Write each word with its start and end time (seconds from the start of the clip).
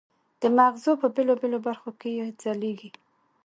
د 0.41 0.43
مغزو 0.57 0.91
په 1.01 1.07
بېلابېلو 1.15 1.59
برخو 1.67 1.89
کې 1.99 2.09
یې 2.17 2.25
ځلېږي. 2.41 2.89